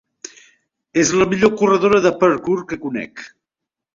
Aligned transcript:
És 1.01 1.11
la 1.19 1.27
millor 1.33 1.53
corredora 1.59 2.01
de 2.07 2.13
parkour 2.23 2.65
que 2.71 2.79
conec. 2.87 3.25